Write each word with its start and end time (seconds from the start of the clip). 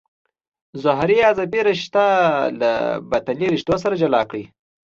ظهري 0.83 1.17
عصبي 1.27 1.59
رشتې 1.67 2.07
له 2.59 2.71
بطني 3.09 3.47
رشتو 3.53 3.75
سره 3.83 3.95
جلا 4.01 4.21
کړئ. 4.29 4.43